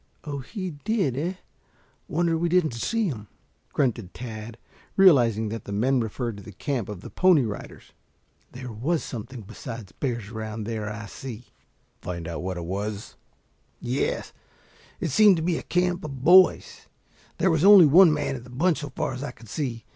"Oh, 0.23 0.39
he 0.39 0.71
did, 0.83 1.15
eh? 1.15 1.33
Wonder 2.07 2.35
we 2.35 2.49
didn't 2.49 2.73
see 2.73 3.07
him," 3.07 3.27
grunted 3.71 4.15
Tad, 4.15 4.57
realizing 4.95 5.49
that 5.49 5.65
the 5.65 5.71
men 5.71 5.99
referred 5.99 6.37
to 6.37 6.43
the 6.43 6.53
camp 6.53 6.89
of 6.89 7.01
the 7.01 7.11
Pony 7.11 7.43
Riders. 7.43 7.93
"There 8.51 8.71
was 8.71 9.03
something 9.03 9.41
besides 9.41 9.91
bears 9.91 10.29
around 10.29 10.63
there, 10.63 10.91
I 10.91 11.05
see." 11.05 11.45
"Find 12.01 12.27
out 12.27 12.41
what 12.41 12.57
it 12.57 12.65
was!" 12.65 13.15
"Yes, 13.79 14.33
it 14.99 15.09
seemed 15.11 15.35
to 15.35 15.43
be 15.43 15.59
a 15.59 15.61
camp 15.61 16.03
of 16.03 16.23
boys. 16.23 16.87
There 17.37 17.51
was 17.51 17.63
only 17.63 17.85
one 17.85 18.11
man 18.11 18.35
in 18.35 18.41
the 18.43 18.49
bunch 18.49 18.79
so 18.79 18.89
far 18.89 19.13
as 19.13 19.21
I 19.23 19.29
could 19.29 19.49
see. 19.49 19.85